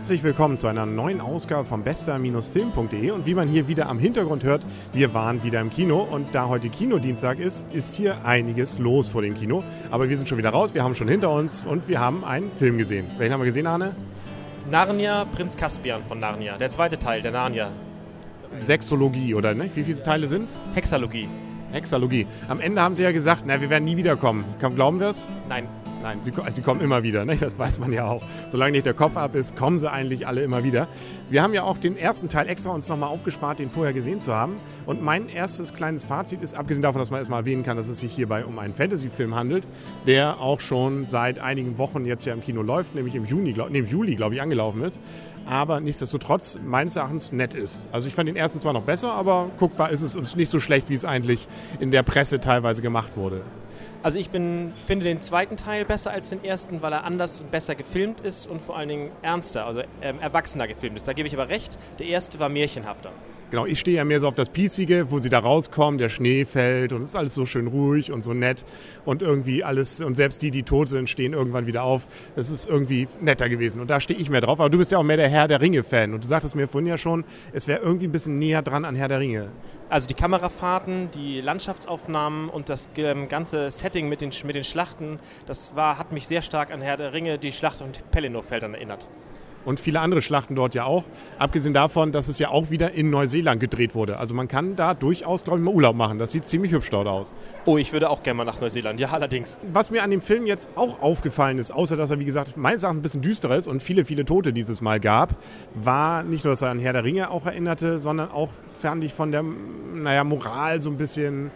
[0.00, 4.44] Herzlich willkommen zu einer neuen Ausgabe von bester-film.de und wie man hier wieder am Hintergrund
[4.44, 4.64] hört,
[4.94, 9.20] wir waren wieder im Kino und da heute Kinodienstag ist, ist hier einiges los vor
[9.20, 9.62] dem Kino.
[9.90, 12.50] Aber wir sind schon wieder raus, wir haben schon hinter uns und wir haben einen
[12.52, 13.08] Film gesehen.
[13.18, 13.94] Welchen haben wir gesehen, Arne?
[14.70, 17.70] Narnia, Prinz Caspian von Narnia, der zweite Teil der Narnia.
[18.54, 19.68] Sexologie, oder ne?
[19.74, 20.62] Wie viele Teile sind es?
[20.72, 21.28] Hexalogie.
[21.72, 22.26] Hexalogie.
[22.48, 24.46] Am Ende haben sie ja gesagt, na, wir werden nie wiederkommen.
[24.60, 25.28] Glauben wir es?
[25.46, 25.68] Nein.
[26.02, 27.36] Nein, sie, sie, kommen immer wieder, ne?
[27.36, 28.22] das weiß man ja auch.
[28.48, 30.88] Solange nicht der Kopf ab ist, kommen sie eigentlich alle immer wieder.
[31.28, 34.34] Wir haben ja auch den ersten Teil extra uns nochmal aufgespart, den vorher gesehen zu
[34.34, 34.56] haben.
[34.86, 37.98] Und mein erstes kleines Fazit ist, abgesehen davon, dass man erstmal erwähnen kann, dass es
[37.98, 39.68] sich hierbei um einen Fantasy-Film handelt,
[40.06, 43.68] der auch schon seit einigen Wochen jetzt ja im Kino läuft, nämlich im, Juni, glaub,
[43.68, 45.00] nee, im Juli, glaube ich, angelaufen ist.
[45.44, 47.86] Aber nichtsdestotrotz meines Erachtens nett ist.
[47.92, 50.60] Also ich fand den ersten zwar noch besser, aber guckbar ist es uns nicht so
[50.60, 51.46] schlecht, wie es eigentlich
[51.78, 53.42] in der Presse teilweise gemacht wurde.
[54.02, 57.50] Also ich bin, finde den zweiten Teil besser als den ersten, weil er anders und
[57.50, 61.06] besser gefilmt ist und vor allen Dingen ernster, also ähm, erwachsener gefilmt ist.
[61.06, 63.12] Da gebe ich aber recht, der erste war märchenhafter.
[63.50, 66.44] Genau, ich stehe ja mehr so auf das Piecige, wo sie da rauskommen, der Schnee
[66.44, 68.64] fällt und es ist alles so schön ruhig und so nett
[69.04, 72.06] und irgendwie alles, und selbst die, die tot sind, stehen irgendwann wieder auf.
[72.36, 74.60] Das ist irgendwie netter gewesen und da stehe ich mehr drauf.
[74.60, 76.86] Aber du bist ja auch mehr der Herr der Ringe-Fan und du sagtest mir vorhin
[76.86, 79.48] ja schon, es wäre irgendwie ein bisschen näher dran an Herr der Ringe.
[79.88, 85.18] Also die Kamerafahrten, die Landschaftsaufnahmen und das ähm, ganze Setting mit den, mit den Schlachten,
[85.46, 89.08] das war, hat mich sehr stark an Herr der Ringe, die Schlacht und Pelennor-Feldern erinnert
[89.64, 91.04] und viele andere Schlachten dort ja auch.
[91.38, 94.18] Abgesehen davon, dass es ja auch wieder in Neuseeland gedreht wurde.
[94.18, 96.18] Also man kann da durchaus, glaube ich, mal Urlaub machen.
[96.18, 97.32] Das sieht ziemlich hübsch dort aus.
[97.66, 99.60] Oh, ich würde auch gerne mal nach Neuseeland, ja allerdings.
[99.72, 102.82] Was mir an dem Film jetzt auch aufgefallen ist, außer dass er, wie gesagt, meines
[102.82, 105.36] Erachtens ein bisschen düsterer ist und viele, viele Tote dieses Mal gab,
[105.74, 109.12] war nicht nur, dass er an Herr der Ringe auch erinnerte, sondern auch fand ich
[109.12, 109.44] von der,
[109.94, 111.50] naja, Moral so ein bisschen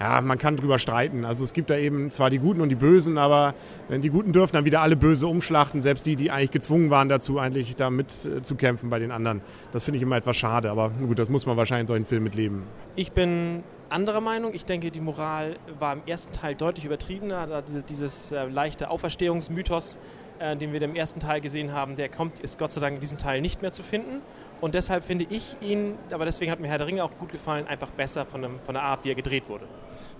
[0.00, 1.24] ja, man kann drüber streiten.
[1.24, 3.54] Also es gibt da eben zwar die Guten und die Bösen, aber
[3.88, 7.38] die Guten dürfen dann wieder alle böse umschlachten, selbst die, die eigentlich gezwungen waren dazu,
[7.38, 9.40] eigentlich da mitzukämpfen äh, bei den anderen.
[9.72, 12.24] Das finde ich immer etwas schade, aber gut, das muss man wahrscheinlich in solchen Filmen
[12.24, 12.62] mitleben.
[12.94, 14.52] Ich bin anderer Meinung.
[14.54, 17.62] Ich denke, die Moral war im ersten Teil deutlich übertriebener.
[17.62, 19.98] Dieses, dieses äh, leichte Auferstehungsmythos,
[20.38, 23.00] äh, den wir im ersten Teil gesehen haben, der kommt, ist Gott sei Dank in
[23.00, 24.20] diesem Teil nicht mehr zu finden.
[24.60, 27.66] Und deshalb finde ich ihn, aber deswegen hat mir Herr der Ringe auch gut gefallen,
[27.66, 29.66] einfach besser von, dem, von der Art, wie er gedreht wurde.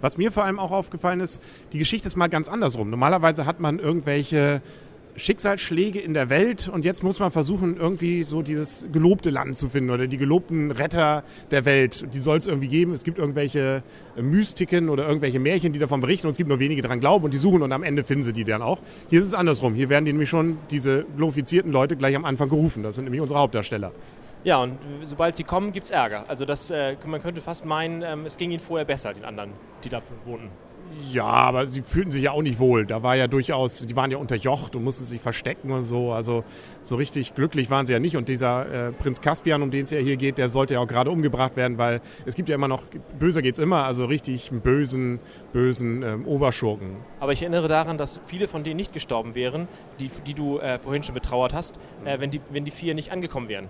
[0.00, 1.42] Was mir vor allem auch aufgefallen ist,
[1.72, 2.90] die Geschichte ist mal ganz andersrum.
[2.90, 4.60] Normalerweise hat man irgendwelche
[5.16, 9.70] Schicksalsschläge in der Welt und jetzt muss man versuchen, irgendwie so dieses gelobte Land zu
[9.70, 12.12] finden oder die gelobten Retter der Welt.
[12.12, 12.92] Die soll es irgendwie geben.
[12.92, 13.82] Es gibt irgendwelche
[14.20, 17.32] Mystiken oder irgendwelche Märchen, die davon berichten und es gibt nur wenige daran glauben und
[17.32, 18.78] die suchen und am Ende finden sie die dann auch.
[19.08, 19.74] Hier ist es andersrum.
[19.74, 22.82] Hier werden die nämlich schon diese glorifizierten Leute gleich am Anfang gerufen.
[22.82, 23.92] Das sind nämlich unsere Hauptdarsteller.
[24.46, 26.24] Ja, und sobald sie kommen, gibt es Ärger.
[26.28, 29.50] Also das, äh, man könnte fast meinen, ähm, es ging ihnen vorher besser, den anderen,
[29.82, 30.50] die da wohnten.
[31.10, 32.86] Ja, aber sie fühlten sich ja auch nicht wohl.
[32.86, 36.12] Da war ja durchaus, die waren ja unterjocht und mussten sich verstecken und so.
[36.12, 36.44] Also
[36.80, 38.16] so richtig glücklich waren sie ja nicht.
[38.16, 40.86] Und dieser äh, Prinz Caspian, um den es ja hier geht, der sollte ja auch
[40.86, 42.84] gerade umgebracht werden, weil es gibt ja immer noch,
[43.18, 45.18] böser geht es immer, also richtig bösen,
[45.52, 46.98] bösen ähm, Oberschurken.
[47.18, 49.66] Aber ich erinnere daran, dass viele von denen nicht gestorben wären,
[49.98, 53.10] die, die du äh, vorhin schon betrauert hast, äh, wenn, die, wenn die vier nicht
[53.10, 53.66] angekommen wären.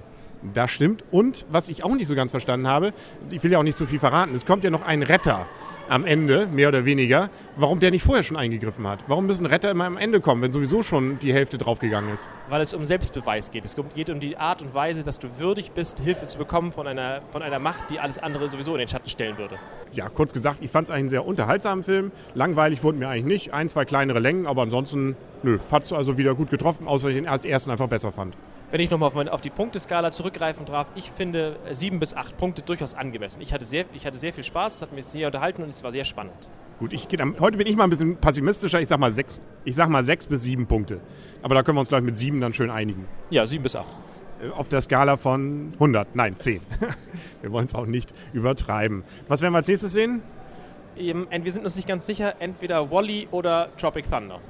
[0.55, 1.05] Das stimmt.
[1.11, 2.93] Und was ich auch nicht so ganz verstanden habe,
[3.31, 5.47] ich will ja auch nicht so viel verraten, es kommt ja noch ein Retter
[5.89, 9.01] am Ende, mehr oder weniger, warum der nicht vorher schon eingegriffen hat.
[9.07, 12.29] Warum müssen Retter immer am Ende kommen, wenn sowieso schon die Hälfte draufgegangen ist?
[12.49, 13.65] Weil es um Selbstbeweis geht.
[13.65, 16.87] Es geht um die Art und Weise, dass du würdig bist, Hilfe zu bekommen von
[16.87, 19.57] einer, von einer Macht, die alles andere sowieso in den Schatten stellen würde.
[19.93, 22.11] Ja, kurz gesagt, ich fand es eigentlich einen sehr unterhaltsamen Film.
[22.35, 23.55] Langweilig wurde mir eigentlich nicht.
[23.55, 27.15] Ein, zwei kleinere Längen, aber ansonsten, nö, hat es also wieder gut getroffen, außer ich
[27.15, 28.35] den ersten einfach besser fand.
[28.71, 32.63] Wenn ich nochmal auf, auf die Punkteskala zurückgreifen darf, ich finde sieben bis acht Punkte
[32.63, 33.41] durchaus angemessen.
[33.41, 35.85] Ich hatte sehr, ich hatte sehr viel Spaß, es hat mich sehr unterhalten und es
[35.85, 36.51] war sehr spannend.
[36.81, 37.07] Gut, ich,
[37.41, 38.81] heute bin ich mal ein bisschen pessimistischer.
[38.81, 41.01] Ich sag mal sechs, ich sag mal sechs bis sieben Punkte.
[41.43, 43.07] Aber da können wir uns gleich mit sieben dann schön einigen.
[43.31, 43.87] Ja, sieben bis acht.
[44.43, 46.61] Äh, auf der Skala von 100, nein, 10.
[47.43, 49.05] wir wollen es auch nicht übertreiben.
[49.29, 50.23] Was werden wir als nächstes sehen?
[50.97, 54.41] Wir sind uns nicht ganz sicher, entweder Wally oder Tropic Thunder.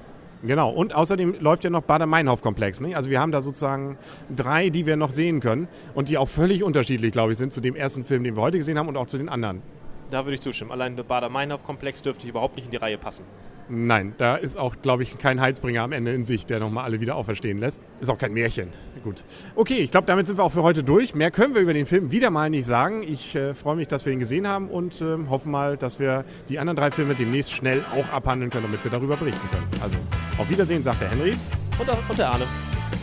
[0.47, 2.81] Genau, und außerdem läuft ja noch Bader-Meinhof-Komplex.
[2.95, 3.99] Also wir haben da sozusagen
[4.35, 7.61] drei, die wir noch sehen können und die auch völlig unterschiedlich, glaube ich, sind zu
[7.61, 9.63] dem ersten Film, den wir heute gesehen haben und auch zu den anderen.
[10.11, 10.71] Da würde ich zustimmen.
[10.71, 13.25] Allein der Bader-Meinhof-Komplex dürfte überhaupt nicht in die Reihe passen.
[13.69, 17.01] Nein, da ist auch, glaube ich, kein Heilsbringer am Ende in sich, der nochmal alle
[17.01, 17.83] wieder auferstehen lässt.
[18.01, 18.69] Ist auch kein Märchen.
[19.03, 19.25] Gut.
[19.57, 21.15] Okay, ich glaube, damit sind wir auch für heute durch.
[21.15, 23.03] Mehr können wir über den Film wieder mal nicht sagen.
[23.03, 26.25] Ich äh, freue mich, dass wir ihn gesehen haben und äh, hoffe mal, dass wir
[26.49, 29.67] die anderen drei Filme demnächst schnell auch abhandeln können, damit wir darüber berichten können.
[29.83, 29.97] Also,
[30.39, 31.35] auf Wiedersehen, sagt der Henry.
[31.79, 32.45] Und, und der Arne.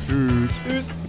[0.07, 0.50] Tschüss.
[0.68, 1.02] Tschüss.